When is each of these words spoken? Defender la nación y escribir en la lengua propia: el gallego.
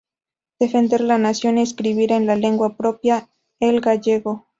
Defender 0.59 1.01
la 1.01 1.19
nación 1.19 1.59
y 1.59 1.61
escribir 1.61 2.11
en 2.11 2.25
la 2.25 2.35
lengua 2.35 2.75
propia: 2.75 3.29
el 3.59 3.81
gallego. 3.81 4.47